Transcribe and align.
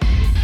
Yeah. 0.00 0.41